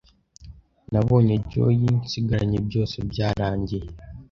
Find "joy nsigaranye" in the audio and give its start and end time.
1.49-2.57